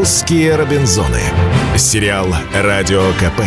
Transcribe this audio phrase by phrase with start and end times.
[0.00, 1.20] «Русские Робинзоны».
[1.76, 3.42] Сериал «Радио КП»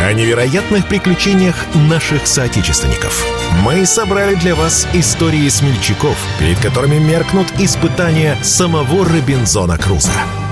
[0.00, 3.24] о невероятных приключениях наших соотечественников.
[3.62, 10.43] Мы собрали для вас истории смельчаков, перед которыми меркнут испытания самого Робинзона Круза.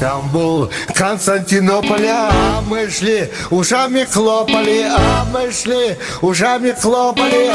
[0.00, 7.50] Стамбул, Константинополь, а мы шли, ушами хлопали, а мы шли, ушами хлопали.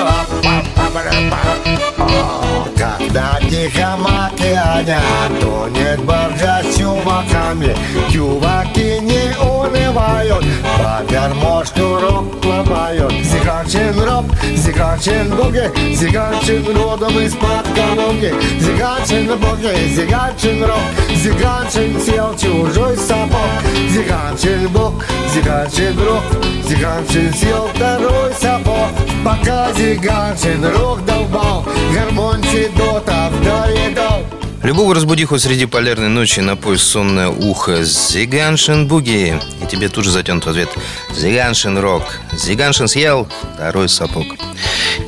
[2.78, 5.00] Когда Тихом океане
[5.42, 7.76] тонет баржа с чуваками,
[8.12, 9.34] чуваки не
[9.66, 10.46] унывают,
[10.78, 13.14] по штурок ломают.
[13.24, 14.26] Зиганчин роб,
[14.56, 20.80] зиганчин боги, зиганчин родом из-под Калуги, зиганчин боги, зиганчин роб,
[21.16, 23.62] зиганчин сел чужой сапог.
[23.90, 26.24] Зиганчин бог, зиганчин рог
[26.68, 28.90] Зиганчин съел второй сапог.
[29.24, 34.24] Пока зиганчин рог долбал Гармонь Федотов доедал
[34.66, 37.84] Любого разбуди хоть среди полярной ночи на пояс сонное ухо.
[37.84, 39.40] Зиганшин буги.
[39.62, 40.70] И тебе тут же затянут в ответ.
[41.16, 42.18] Зиганшин рок.
[42.34, 44.26] Зиганшин съел второй сапог.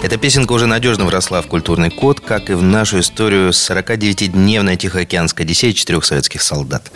[0.04, 4.76] Эта песенка уже надежно вросла в культурный код, как и в нашу историю с 49-дневной
[4.76, 6.92] Тихоокеанской Одиссеей четырех советских солдат.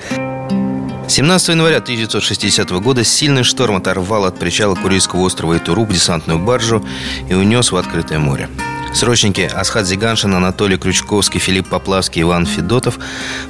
[1.08, 6.86] 17 января 1960 года сильный шторм оторвал от причала Курильского острова Итурук десантную баржу
[7.28, 8.50] и унес в открытое море.
[8.94, 13.00] Срочники Асхат Зиганшин, Анатолий Крючковский, Филипп Поплавский, Иван Федотов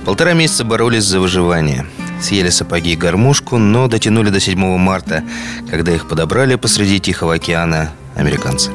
[0.06, 1.88] полтора месяца боролись за выживание.
[2.22, 5.24] Съели сапоги и гармошку, но дотянули до 7 марта,
[5.70, 8.72] когда их подобрали посреди Тихого океана американцы.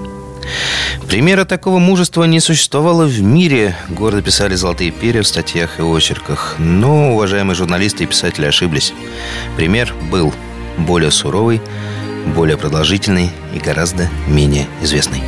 [1.08, 6.56] Примера такого мужества не существовало в мире, гордо писали золотые перья в статьях и очерках.
[6.58, 8.92] Но уважаемые журналисты и писатели ошиблись.
[9.56, 10.34] Пример был
[10.78, 11.61] более суровый,
[12.34, 15.23] более продолжительный и гораздо менее известный.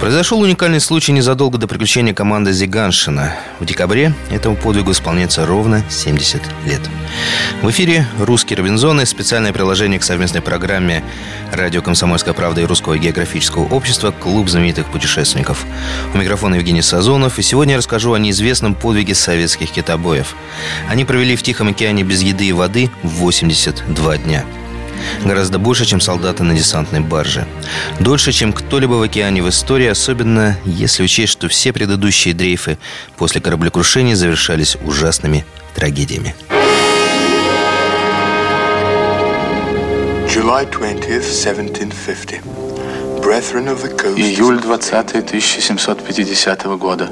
[0.00, 3.34] Произошел уникальный случай незадолго до приключения команды Зиганшина.
[3.60, 6.80] В декабре этому подвигу исполняется ровно 70 лет.
[7.62, 11.02] В эфире «Русские Робинзоны» специальное приложение к совместной программе
[11.52, 15.64] «Радио Комсомольская правда» и Русского географического общества «Клуб знаменитых путешественников».
[16.12, 20.34] У микрофона Евгений Сазонов, и сегодня я расскажу о неизвестном подвиге советских китобоев.
[20.88, 24.44] Они провели в Тихом океане без еды и воды 82 дня–
[25.24, 27.46] Гораздо больше, чем солдаты на десантной барже.
[28.00, 32.78] Дольше, чем кто-либо в океане в истории, особенно если учесть, что все предыдущие дрейфы
[33.16, 36.34] после кораблекрушения завершались ужасными трагедиями.
[44.16, 47.10] Июль 20 1750 года.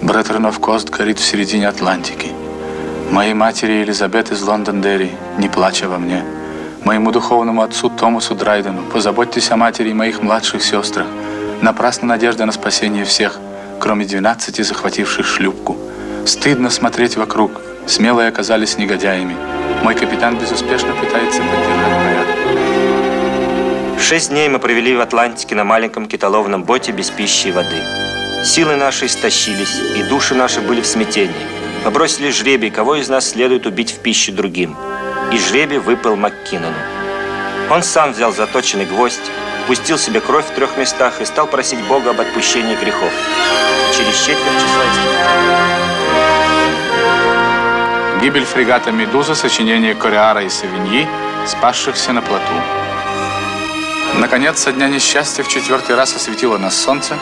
[0.00, 2.28] Brethren of Coast горит в середине Атлантики.
[3.10, 6.22] Моей матери Елизабет из Лондон-Дерри, не плача во мне–
[6.84, 11.06] моему духовному отцу Томасу Драйдену, позаботьтесь о матери и моих младших сестрах.
[11.62, 13.38] Напрасна надежда на спасение всех,
[13.78, 15.76] кроме двенадцати захвативших шлюпку.
[16.26, 17.60] Стыдно смотреть вокруг.
[17.86, 19.36] Смелые оказались негодяями.
[19.82, 22.36] Мой капитан безуспешно пытается поддержать порядок.
[24.00, 27.82] Шесть дней мы провели в Атлантике на маленьком китоловном боте без пищи и воды.
[28.44, 31.34] Силы наши истощились, и души наши были в смятении.
[31.84, 34.76] Мы бросили жребий, кого из нас следует убить в пищу другим–
[35.32, 36.76] и жребий выпал Маккинону.
[37.70, 39.30] Он сам взял заточенный гвоздь,
[39.66, 43.12] пустил себе кровь в трех местах и стал просить Бога об отпущении грехов.
[43.96, 45.80] Через четверть часа
[48.20, 51.08] Гибель фрегата «Медуза» сочинение Кориара и Савиньи,
[51.46, 52.52] спасшихся на плоту.
[54.18, 57.16] Наконец, со дня несчастья в четвертый раз осветило нас солнце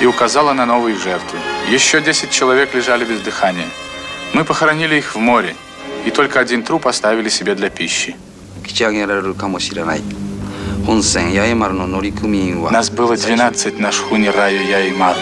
[0.00, 1.38] и указало на новые жертвы.
[1.68, 3.68] Еще десять человек лежали без дыхания.
[4.32, 5.54] Мы похоронили их в море,
[6.04, 8.16] и только один труп оставили себе для пищи.
[12.70, 15.16] Нас было 12 на шхуне Раю Яймар.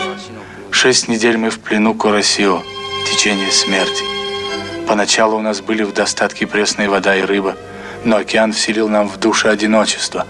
[0.71, 2.63] Шесть недель мы в плену Курасио,
[3.11, 4.05] течение смерти.
[4.87, 7.57] Поначалу у нас были в достатке пресная вода и рыба,
[8.05, 10.27] но океан вселил нам в душе одиночество,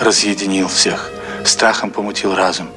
[0.00, 1.10] разъединил всех,
[1.44, 2.68] страхом помутил разум.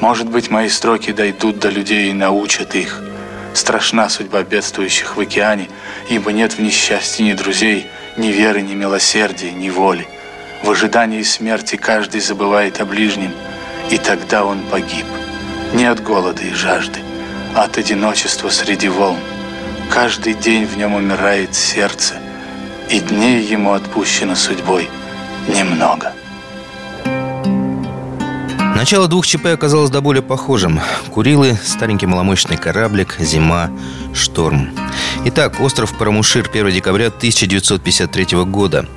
[0.00, 3.02] Может быть, мои строки дойдут до людей и научат их–
[3.54, 5.68] Страшна судьба бедствующих в океане,
[6.08, 7.86] ибо нет в несчастье ни друзей,
[8.16, 10.06] ни веры, ни милосердия, ни воли.
[10.62, 13.32] В ожидании смерти каждый забывает о ближнем,
[13.90, 15.06] и тогда он погиб.
[15.72, 17.00] Не от голода и жажды,
[17.54, 19.18] а от одиночества среди волн.
[19.90, 22.14] Каждый день в нем умирает сердце,
[22.88, 24.88] и дней ему отпущено судьбой
[25.48, 26.12] немного.
[28.80, 30.80] Начало двух ЧП оказалось до более похожим.
[31.10, 33.70] Курилы, старенький маломощный кораблик, зима,
[34.14, 34.70] шторм.
[35.26, 38.88] Итак, остров Парамушир, 1 декабря 1953 года.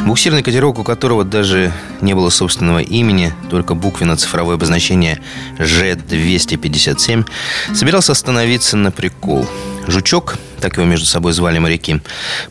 [0.00, 1.72] Буксирный катерок, у которого даже
[2.02, 5.22] не было собственного имени, только буквенно-цифровое обозначение
[5.58, 7.26] Ж-257,
[7.74, 9.48] собирался остановиться на прикол.
[9.86, 12.02] Жучок, так его между собой звали моряки,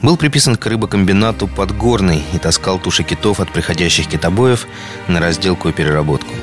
[0.01, 4.65] был приписан к рыбокомбинату Подгорный и таскал туши китов от приходящих китобоев
[5.07, 6.33] на разделку и переработку.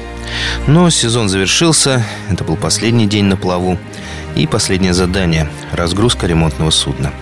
[0.67, 3.79] Но сезон завершился, это был последний день на плаву
[4.35, 7.13] и последнее задание– разгрузка ремонтного судна.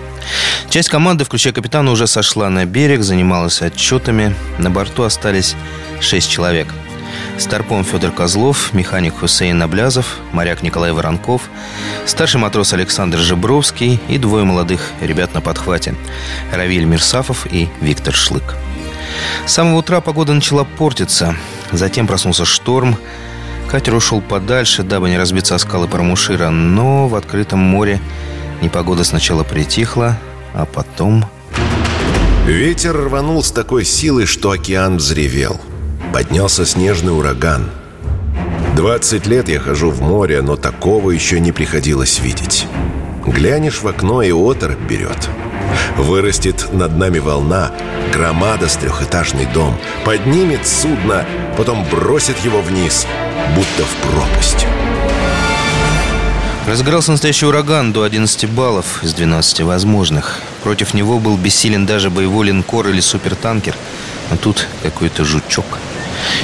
[0.70, 4.34] Часть команды, включая капитана, уже сошла на берег, занималась отчетами.
[4.58, 5.54] На борту остались
[6.00, 6.68] шесть человек–
[7.38, 11.50] Старпом Федор Козлов, механик Хусейн Наблязов, моряк Николай Воронков,
[12.06, 15.94] старший матрос Александр Жебровский и двое молодых ребят на подхвате–
[16.52, 18.54] Равиль Мирсафов и Виктор Шлык.
[19.46, 21.34] С самого утра погода начала портиться.
[21.74, 22.96] Затем проснулся шторм.
[23.70, 26.48] Катер ушел подальше, дабы не разбиться о скалы Парамушира.
[26.48, 28.00] Но в открытом море
[28.62, 30.18] непогода сначала притихла,
[30.54, 31.26] а потом...
[32.46, 35.60] Ветер рванул с такой силой, что океан взревел–
[36.14, 37.68] поднялся снежный ураган.
[38.76, 42.68] 20 лет я хожу в море, но такого еще не приходилось видеть.
[43.26, 45.28] Глянешь в окно, и оторопь берет.
[45.96, 47.70] Вырастет над нами волна,
[48.12, 51.24] громада с трехэтажный дом, поднимет судно,
[51.56, 53.06] потом бросит его вниз,
[53.54, 54.66] будто в пропасть.
[56.66, 60.40] Разыгрался настоящий ураган до 11 баллов из 12 возможных.
[60.62, 63.74] Против него был бессилен даже боевой линкор или супертанкер.
[64.30, 65.66] А тут какой-то жучок–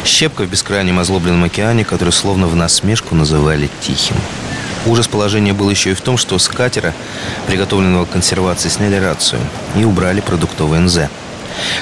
[0.05, 4.17] Щепка в бескрайнем озлобленном океане, который словно в насмешку называли «тихим».
[4.87, 6.95] Ужас положения был еще и в том, что с катера,
[7.47, 9.41] приготовленного к консервации, сняли рацию
[9.77, 11.09] и убрали продуктовый НЗ.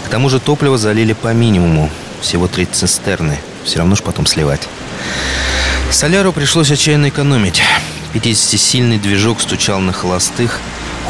[0.05, 1.91] К тому же топливо залили по минимуму,
[2.21, 4.69] всего три цистерны, все равно ж потом сливать.
[5.91, 7.63] Соляру пришлось отчаянно экономить.
[8.15, 10.61] 50-сильный движок стучал на холостых,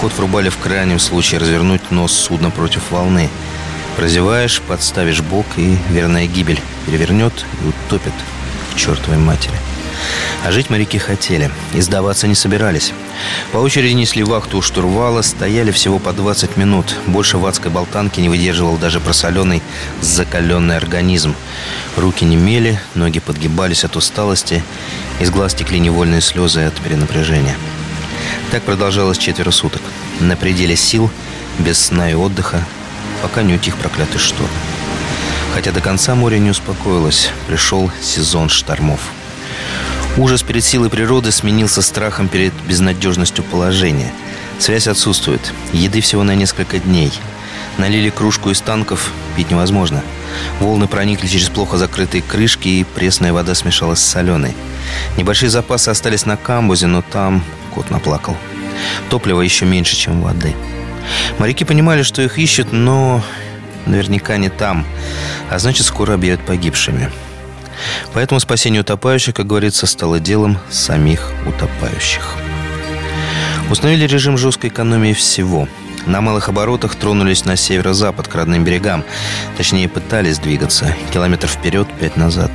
[0.01, 3.29] ход врубали в крайнем случае развернуть нос судна против волны–
[3.99, 8.13] Прозеваешь, подставишь бок, и верная гибель перевернет и утопит
[8.73, 9.57] к чертовой матери.
[10.45, 12.93] А жить моряки хотели, и сдаваться не собирались.
[13.53, 16.95] По очереди несли вахту у штурвала, стояли всего по 20 минут.
[17.07, 19.63] Больше в адской болтанке не выдерживал даже просоленный,
[20.01, 21.35] закаленный организм.
[21.97, 24.63] Руки немели, ноги подгибались от усталости,
[25.21, 27.57] из глаз текли невольные слезы от перенапряжения.
[28.51, 29.83] Так продолжалось четверо суток.
[30.21, 31.11] На пределе сил,
[31.59, 32.65] без сна и отдыха,
[33.23, 34.49] пока не утих проклятый шторм.
[35.55, 39.01] Хотя до конца море не успокоилось, пришел сезон штормов.
[40.19, 44.13] Ужас перед силой природы сменился страхом перед безнадежностью положения.
[44.59, 45.53] Связь отсутствует.
[45.73, 47.13] Еды всего на несколько дней.
[47.79, 50.03] Налили кружку из танков, пить невозможно.
[50.59, 54.57] Волны проникли через плохо закрытые крышки, и пресная вода смешалась с соленой.
[55.17, 58.37] Небольшие запасы остались на камбузе, но там кот наплакал.
[59.11, 60.57] Топлива еще меньше, чем воды.
[61.39, 63.23] Моряки понимали, что их ищут, но
[63.87, 64.85] наверняка не там,
[65.49, 67.09] а значит, скоро объявят погибшими.
[68.15, 72.37] Поэтому спасение утопающих, как говорится, стало делом самих утопающих.
[73.71, 75.69] Установили режим жесткой экономии всего.
[76.07, 79.05] На малых оборотах тронулись на северо-запад, к родным берегам.
[79.59, 80.97] Точнее, пытались двигаться.
[81.13, 82.51] Километр вперед, пять назад.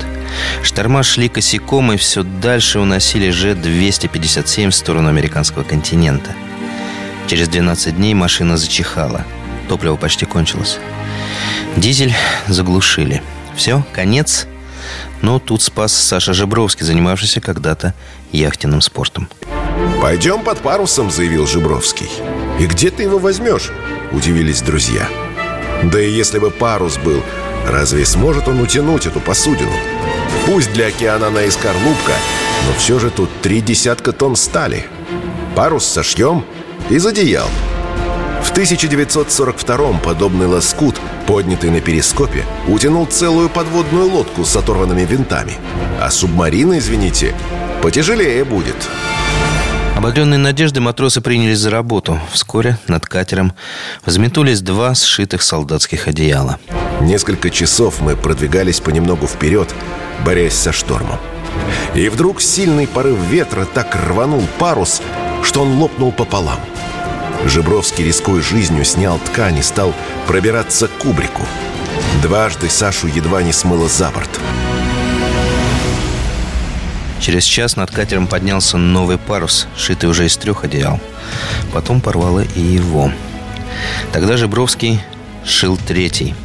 [0.63, 6.31] Шторма шли косяком и все дальше уносили Ж-257 в сторону американского континента.
[7.27, 9.23] Через 12 дней машина зачихала.
[9.69, 10.79] Топливо почти кончилось.
[11.77, 12.13] Дизель
[12.47, 13.21] заглушили.
[13.55, 14.47] Все, конец.
[15.21, 17.93] Но тут спас Саша Жебровский, занимавшийся когда-то
[18.31, 19.29] яхтенным спортом.
[20.01, 22.09] «Пойдем под парусом»,— заявил Жебровский.
[22.59, 23.71] «И где ты его возьмешь?»—
[24.11, 25.07] удивились друзья.
[25.83, 27.23] «Да и если бы парус был,
[27.67, 29.71] разве сможет он утянуть эту посудину?
[30.45, 32.13] Пусть для океана она и скорлупка,
[32.67, 34.85] но все же тут три десятка тонн стали.
[35.55, 36.45] Парус сошьем,
[36.89, 37.47] из одеял.
[38.53, 45.53] В 1942-м подобный лоскут, поднятый на перископе, утянул целую подводную лодку с оторванными винтами.
[45.99, 47.33] А субмарина, извините,
[47.81, 48.75] потяжелее будет.
[49.97, 52.19] Ободренные надежды матросы принялись за работу.
[52.31, 53.53] Вскоре над катером
[54.05, 56.59] взметулись два сшитых солдатских одеяла.
[57.01, 59.73] Несколько часов мы продвигались понемногу вперед,
[60.23, 61.17] борясь со штормом.
[61.95, 65.01] И вдруг сильный порыв ветра так рванул парус,
[65.41, 66.59] что он лопнул пополам.
[67.45, 69.93] Жибровский, рискуя жизнью, снял ткань и стал
[70.27, 71.43] пробираться к кубрику.
[72.21, 74.29] Дважды Сашу едва не смыло за борт.
[77.19, 80.99] Через час над катером поднялся новый парус, шитый уже из трех одеял.
[81.73, 83.11] Потом порвало и его.
[84.11, 84.99] Тогда Жибровский
[85.45, 86.35] шил третий.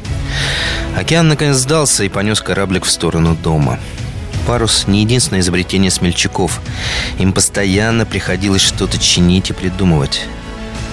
[0.97, 3.79] Океан наконец сдался и понес кораблик в сторону дома.
[4.47, 6.61] Парус не единственное изобретение смельчаков.
[7.19, 10.27] Им постоянно приходилось что-то чинить и придумывать.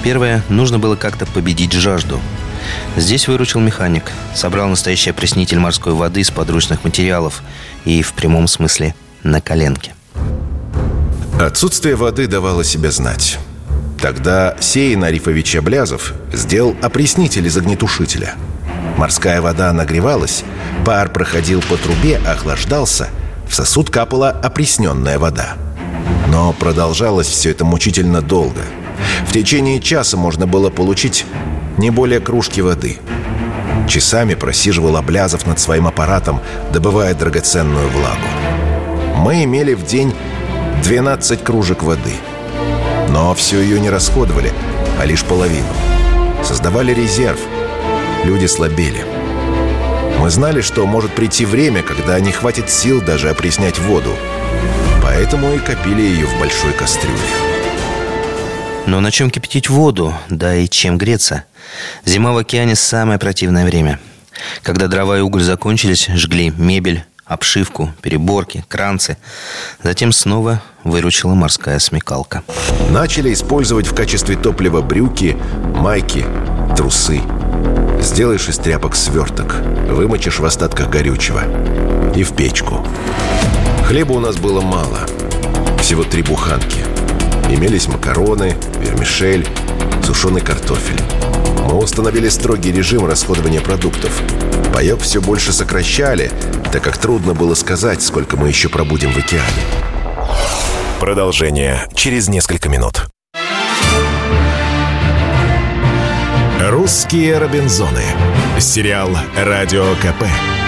[0.06, 2.22] Первое, нужно было как-то победить жажду.
[2.96, 4.12] Здесь выручил механик.
[4.36, 7.42] Собрал настоящий опреснитель морской воды из подручных материалов
[7.86, 8.94] и, в прямом смысле,
[9.24, 9.96] на коленке.
[11.42, 13.40] Отсутствие воды давало себя знать.
[14.00, 18.36] Тогда Сейн Арифович Облязов сделал опреснитель из огнетушителя.
[18.98, 20.44] Морская вода нагревалась,
[20.86, 23.10] пар проходил по трубе, охлаждался,
[23.50, 25.56] в сосуд капала опресненная вода.
[26.28, 28.62] Но продолжалось все это мучительно долго.
[29.26, 31.26] В течение часа можно было получить
[31.78, 32.98] не более кружки воды.
[33.88, 38.28] Часами просиживал Облязов над своим аппаратом, добывая драгоценную влагу.
[39.18, 40.14] Мы имели в день
[40.84, 42.14] 12 кружек воды.
[43.10, 44.52] Но все ее не расходовали,
[45.00, 45.68] а лишь половину.
[46.44, 47.40] Создавали резерв.
[48.24, 49.04] Люди слабели.
[50.20, 54.12] Мы знали, что может прийти время, когда не хватит сил даже опреснять воду.
[55.04, 57.45] Поэтому и копили ее в большой кастрюле.
[58.86, 61.44] Но на чем кипятить воду, да и чем греться?
[62.06, 64.00] Зима в океане– самое противное время.
[64.62, 69.18] Когда дрова и уголь закончились, жгли мебель, обшивку, переборки, кранцы.
[69.82, 72.44] Затем снова выручила морская смекалка.
[72.92, 75.36] Начали использовать в качестве топлива брюки,
[75.76, 76.26] майки,
[76.78, 77.22] трусы.
[78.02, 79.56] Сделаешь из тряпок сверток,
[79.90, 81.42] вымочишь в остатках горючего
[82.16, 82.86] и в печку.
[83.86, 85.00] Хлеба у нас было мало,
[85.80, 86.85] всего три буханки.
[87.50, 89.48] Имелись макароны, вермишель,
[90.04, 91.00] сушеный картофель.
[91.68, 94.22] Мы установили строгий режим расходования продуктов.
[94.74, 96.32] Паек все больше сокращали,
[96.72, 99.64] так как трудно было сказать, сколько мы еще пробудем в океане.
[101.00, 103.08] Продолжение через несколько минут.
[106.60, 108.04] «Русские Робинзоны».
[108.60, 110.26] Сериал «Радио КП»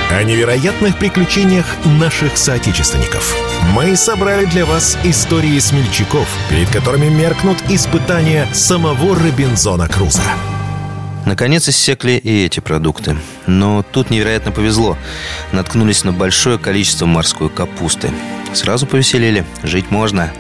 [0.10, 3.36] о невероятных приключениях наших соотечественников.
[3.74, 10.24] Мы собрали для вас истории смельчаков, перед которыми меркнут испытания самого Робинзона Круза.
[11.26, 13.18] Наконец иссекли и эти продукты.
[13.48, 14.98] Но тут невероятно повезло.
[15.52, 18.12] Наткнулись на большое количество морской капусты.
[18.54, 19.44] Сразу повеселели.
[19.62, 20.32] Жить можно.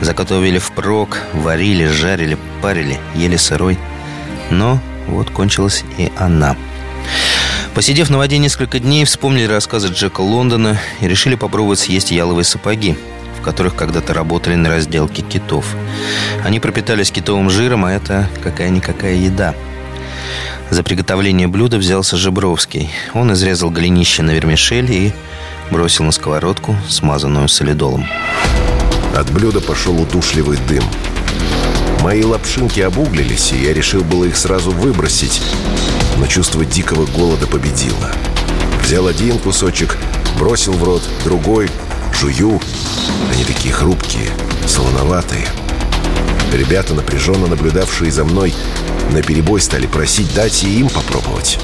[0.00, 3.76] Заготовили впрок, варили, жарили, парили, ели сырой.
[4.50, 6.56] Но вот кончилась и она.
[7.74, 12.96] Посидев на воде несколько дней, вспомнили рассказы Джека Лондона и решили попробовать съесть яловые сапоги,
[13.38, 15.64] в которых когда-то работали на разделке китов.
[16.44, 19.54] Они пропитались китовым жиром, а это какая-никакая еда–
[20.70, 22.90] за приготовление блюда взялся Жебровский.
[23.12, 25.12] Он изрезал голенище на вермишель и
[25.70, 28.06] бросил на сковородку, смазанную солидолом.
[29.16, 30.84] От блюда пошел удушливый дым.
[32.02, 35.42] Мои лапшинки обуглились, и я решил было их сразу выбросить,
[36.16, 38.10] но чувство дикого голода победило.
[38.82, 39.96] Взял один кусочек,
[40.38, 41.70] бросил в рот, другой,
[42.12, 42.60] жую.
[43.32, 44.30] Они такие хрупкие,
[44.66, 45.46] солоноватые.
[46.52, 48.54] Ребята, напряженно наблюдавшие за мной,
[49.12, 51.58] на перебой стали просить дать и им попробовать.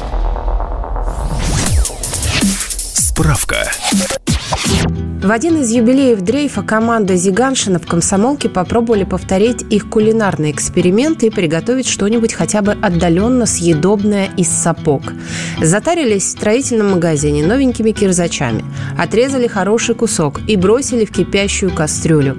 [2.95, 3.71] Справка.
[5.23, 11.31] В один из юбилеев Дрейфа команда Зиганшина в комсомолке попробовали повторить их кулинарные эксперименты и
[11.31, 15.03] приготовить что-нибудь хотя бы отдаленно съедобное из сапог.
[15.61, 18.65] Затарились в строительном магазине новенькими кирзачами,
[18.97, 22.39] отрезали хороший кусок и бросили в кипящую кастрюлю.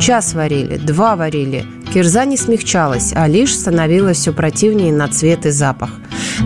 [0.00, 1.64] Час варили, два варили.
[1.96, 5.92] Кирза не смягчалась, а лишь становилась все противнее на цвет и запах.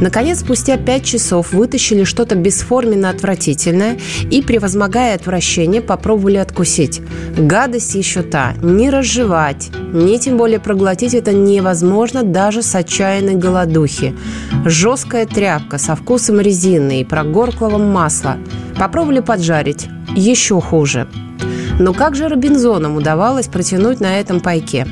[0.00, 3.98] Наконец, спустя пять часов вытащили что-то бесформенно отвратительное
[4.30, 7.02] и, превозмогая отвращение, попробовали откусить.
[7.36, 8.52] Гадость еще та.
[8.62, 14.14] Не разжевать, ни тем более проглотить это невозможно даже с отчаянной голодухи.
[14.64, 18.36] Жесткая тряпка со вкусом резины и прогорклого масла.
[18.78, 19.88] Попробовали поджарить.
[20.14, 21.08] Еще хуже.
[21.80, 24.86] Но как же Робинзонам удавалось протянуть на этом пайке?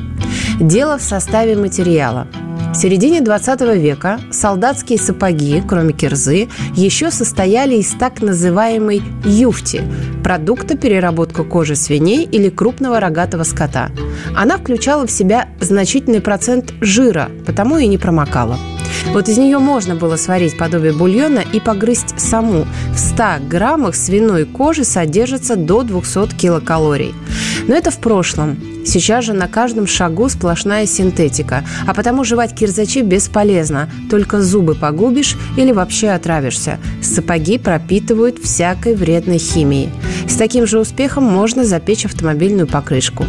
[0.61, 2.27] Дело в составе материала.
[2.73, 9.83] В середине 20 века солдатские сапоги, кроме кирзы, еще состояли из так называемой юфти–
[10.25, 13.91] продукта переработка кожи свиней или крупного рогатого скота.
[14.37, 18.59] Она включала в себя значительный процент жира, потому и не промокала–
[19.13, 22.67] вот из нее можно было сварить подобие бульона и погрызть саму.
[22.93, 27.15] В 100 граммах свиной кожи содержится до 200 килокалорий.
[27.69, 28.59] Но это в прошлом.
[28.85, 33.89] Сейчас же на каждом шагу сплошная синтетика, а потому жевать кирзачи бесполезно.
[34.11, 36.79] Только зубы погубишь или вообще отравишься.
[37.03, 39.91] Сапоги пропитывают всякой вредной химией.
[40.27, 43.27] С таким же успехом можно запечь автомобильную покрышку.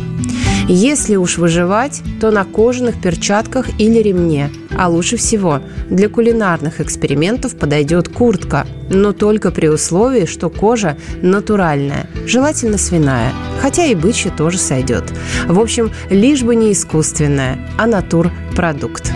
[0.72, 4.52] Если уж выживать, то на кожаных перчатках или ремне.
[4.78, 12.06] А лучше всего для кулинарных экспериментов подойдет куртка, но только при условии, что кожа натуральная,
[12.28, 15.12] желательно свиная, хотя и бычья тоже сойдет.
[15.48, 19.12] В общем, лишь бы не искусственная, а натурпродукт.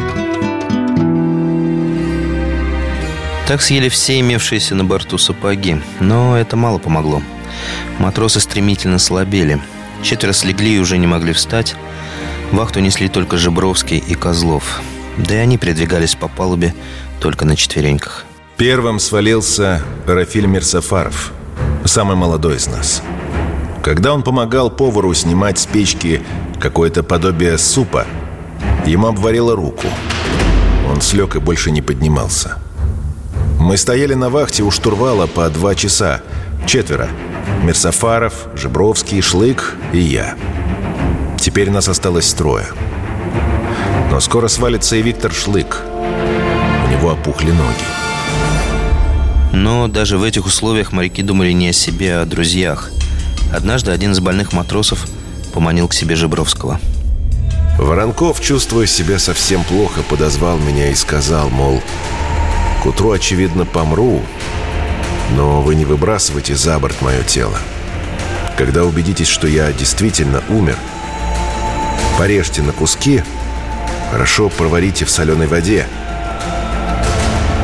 [3.47, 7.21] Так съели все имевшиеся на борту сапоги, но это мало помогло.
[7.99, 9.61] Матросы стремительно слабели–
[10.03, 11.75] Четверо слегли и уже не могли встать.
[12.51, 14.81] Вахту несли только Жебровский и Козлов.
[15.17, 16.75] Да и они передвигались по палубе
[17.21, 18.25] только на четвереньках.
[18.57, 21.31] Первым свалился Рафиль Мирсафаров,
[21.85, 23.01] самый молодой из нас.
[23.81, 26.21] Когда он помогал повару снимать с печки
[26.59, 28.05] какое-то подобие супа,
[28.85, 29.87] ему обварило руку.
[30.89, 32.57] Он слег и больше не поднимался.
[33.59, 36.21] Мы стояли на вахте у штурвала по два часа.
[36.65, 37.09] Четверо.
[37.63, 40.35] Мирсафаров, Жебровский, Шлык и я.
[41.37, 42.65] Теперь нас осталось трое.
[44.09, 45.81] Но скоро свалится и Виктор Шлык.
[46.85, 47.83] У него опухли ноги.
[49.53, 52.91] Но даже в этих условиях моряки думали не о себе, а о друзьях.
[53.53, 55.05] Однажды один из больных матросов
[55.53, 56.79] поманил к себе Жебровского.
[57.77, 61.81] Воронков, чувствуя себя совсем плохо, подозвал меня и сказал, мол,
[62.81, 64.21] к утру, очевидно, помру,
[65.31, 67.57] но вы не выбрасывайте за борт мое тело.
[68.57, 70.77] Когда убедитесь, что я действительно умер–
[72.17, 73.23] Порежьте на куски,
[74.11, 75.87] хорошо проварите в соленой воде.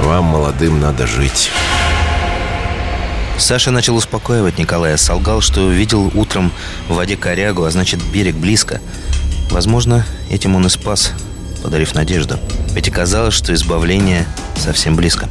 [0.03, 1.51] Вам, молодым, надо жить.
[3.37, 6.51] Саша начал успокаивать Николая, солгал, что видел утром
[6.87, 8.81] в воде корягу, а значит берег близко.
[9.51, 11.13] Возможно, этим он и спас,
[11.63, 12.37] подарив надежду.
[12.73, 14.25] Ведь оказалось, что избавление
[14.57, 15.29] совсем близко.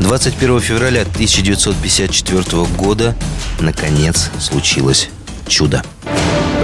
[0.00, 3.16] 21 февраля 1954 года
[3.60, 5.08] наконец случилось
[5.46, 5.82] чудо.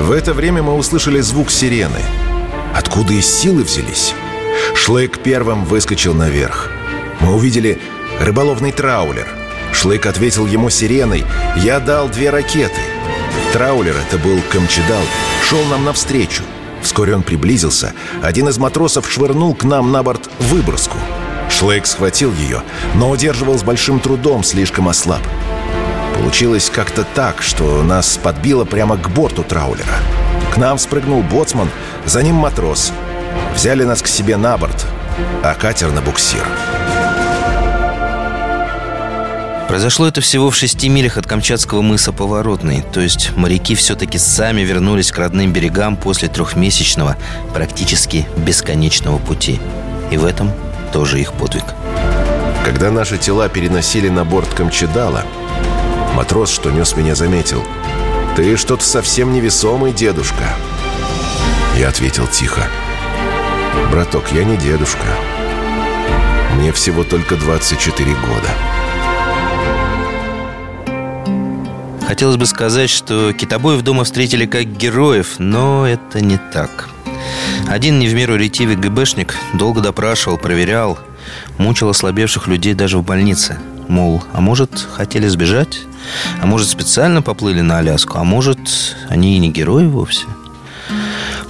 [0.01, 2.01] В это время мы услышали звук сирены.
[2.75, 4.15] Откуда из силы взялись?
[4.75, 6.71] Шлейк первым выскочил наверх.
[7.21, 7.81] Мы увидели
[8.19, 9.29] рыболовный траулер.
[9.73, 11.25] Шлейк ответил ему сиреной.
[11.57, 12.81] Я дал две ракеты.
[13.53, 15.03] Траулер, это был Камчедал,
[15.49, 16.43] шел нам навстречу.
[16.83, 17.93] Вскоре он приблизился.
[18.23, 20.97] Один из матросов швырнул к нам на борт выброску.
[21.61, 22.63] Шлейк схватил ее,
[22.95, 25.21] но удерживал с большим трудом, слишком ослаб.
[26.15, 29.99] Получилось как-то так, что нас подбило прямо к борту траулера.
[30.55, 31.69] К нам спрыгнул боцман,
[32.07, 32.93] за ним матрос.
[33.55, 34.87] Взяли нас к себе на борт,
[35.43, 36.47] а катер на буксир.
[39.69, 44.63] Произошло это всего в шести милях от Камчатского мыса Поворотный, то есть моряки все-таки сами
[44.63, 47.19] вернулись к родным берегам после трехмесячного,
[47.53, 49.61] практически бесконечного пути.
[50.11, 50.51] И в этом
[50.93, 51.65] тоже их подвиг.
[52.65, 55.25] Когда наши тела переносили на борт Камчедала,
[56.15, 57.65] Матрос, что нес меня, заметил.
[58.37, 60.55] «Ты что-то совсем невесомый, дедушка».
[61.77, 62.69] Я ответил тихо.
[63.91, 65.07] «Браток, я не дедушка.
[66.57, 68.49] Мне всего только 24 года».
[72.07, 76.89] Хотелось бы сказать, что китобоев дома встретили как героев, но это не так.
[77.69, 80.99] Один не в меру ретивый ГБшник долго допрашивал, проверял,
[81.59, 83.59] мучил ослабевших людей даже в больнице.
[83.89, 85.81] Мол, а может, хотели сбежать?
[86.41, 88.19] А может, специально поплыли на Аляску?
[88.19, 88.59] А может,
[89.09, 90.27] они и не герои вовсе?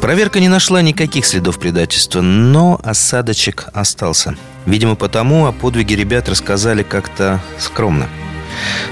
[0.01, 4.35] Проверка не нашла никаких следов предательства, но осадочек остался.
[4.65, 8.09] Видимо, потому о подвиге ребят рассказали как-то скромно.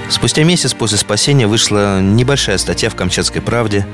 [0.09, 3.87] Спустя месяц после спасения вышла небольшая статья в «Камчатской правде»,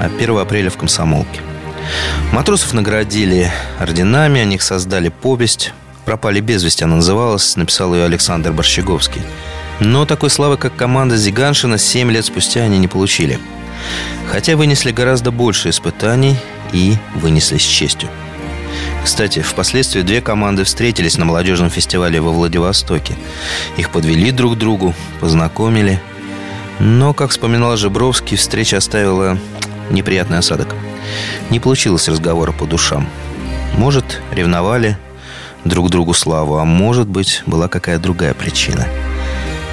[0.00, 1.40] а 1 апреля в «Комсомолке».
[2.32, 5.72] Матросов наградили орденами, о них создали повесть.
[6.04, 9.22] «Пропали без вести» она называлась, написал ее Александр Борщеговский–
[9.80, 13.38] но такой славы, как команда Зиганшина, 7 лет спустя они не получили.
[14.30, 16.36] Хотя вынесли гораздо больше испытаний
[16.72, 18.08] и вынесли с честью.
[19.04, 23.14] Кстати, впоследствии две команды встретились на молодежном фестивале во Владивостоке.
[23.76, 26.00] Их подвели друг к другу, познакомили.
[26.78, 29.38] Но, как вспоминал Жебровский, встреча оставила
[29.90, 30.68] неприятный осадок.
[31.50, 33.08] Не получилось разговора по душам.
[33.76, 34.96] Может, ревновали
[35.64, 38.86] друг другу славу, а может быть, была какая другая причина–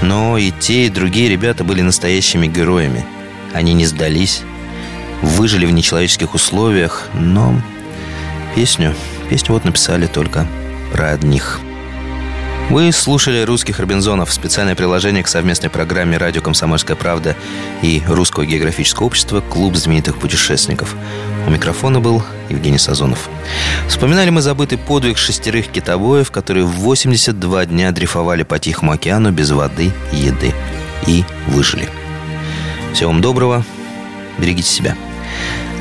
[0.01, 3.05] но и те, и другие ребята были настоящими героями.
[3.53, 4.41] Они не сдались,
[5.21, 7.53] выжили в нечеловеческих условиях, но
[8.55, 8.95] песню,
[9.29, 10.47] песню вот написали только
[10.91, 11.59] про одних.
[12.71, 17.35] Вы слушали «Русских Робинзонов» специальное приложение к совместной программе «Радио Комсомольская правда»
[17.81, 20.95] и Русского географического общества «Клуб знаменитых путешественников».
[21.45, 23.27] У микрофона был Евгений Сазонов.
[23.89, 29.51] Вспоминали мы забытый подвиг шестерых китобоев, которые в 82 дня дрейфовали по Тихому океану без
[29.51, 30.53] воды еды.
[31.07, 31.89] И выжили.
[32.93, 33.65] Всего вам доброго.
[34.37, 34.95] Берегите себя.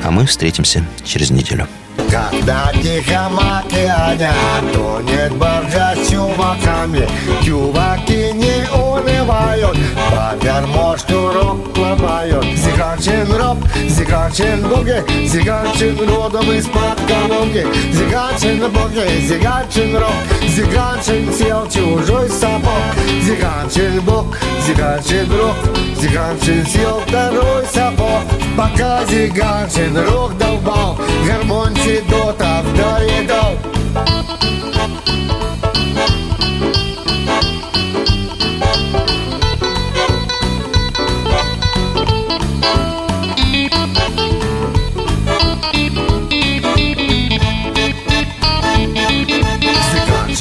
[0.02, 1.68] А мы встретимся через неделю.
[2.08, 4.32] Когда Тихом океане
[4.72, 7.06] тонет баржа с чуваками.
[7.44, 9.76] Чуваки не унывают,
[10.10, 12.44] по гармошку рок ломают.
[12.56, 13.58] Зиганчин рок,
[13.88, 20.12] зиганчин буги, зиганчин родом из-под Калуги Зиганчин буги, зиганчин рок,
[20.48, 22.94] зиганчин сел чужой сапог.
[23.22, 24.36] Зиганчин бук,
[24.66, 25.56] зиганчин рок,
[26.00, 33.56] зиганчин сел второй сапог Пока Зиганшин рог долбал Гормон Федотов доедал.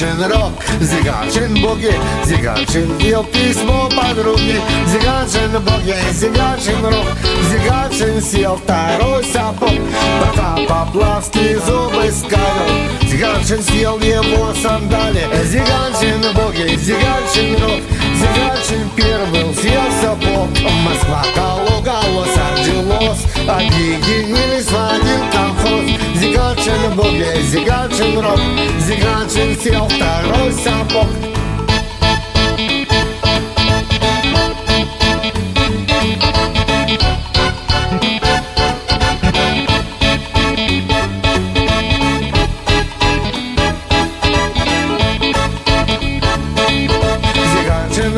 [0.00, 1.94] Зиганшин рок, Зиганшин боги,
[2.24, 7.06] Зиганшин пел письмо подруги, Зиганшин боги, Зиганшин рок,
[8.20, 9.70] Зиганшин сел второй сапог,
[10.20, 17.80] пока Поплавский зубы скалил, Зиганшин съел его сандали, Зиганшин боги, Зиганшин рок,
[18.14, 20.48] Зиганшин первый съел сапог,
[20.82, 25.84] Москва, Калуга, Лос-Анджелес, объединились в один колхоз,
[26.16, 28.40] Зиганшин боги, Зиганшин рок,
[28.80, 31.39] Зиганшин сел второй сапог.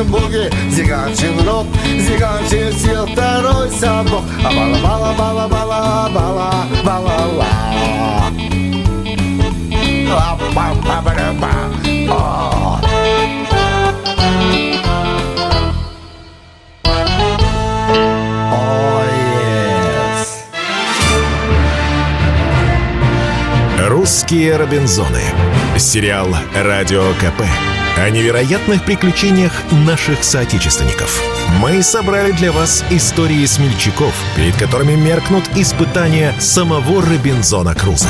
[0.03, 4.23] Боги, Зиганшин рок, Зиганшин сел второй сапог.
[4.43, 7.47] А бала бала бала бала бала бала ла.
[10.09, 11.73] А ба ба ба ба.
[23.87, 25.21] «Русские Робинзоны».
[25.77, 31.21] Сериал «Радио КП» о невероятных приключениях наших соотечественников.
[31.59, 38.09] Мы собрали для вас истории смельчаков, перед которыми меркнут испытания самого Робинзона Круза.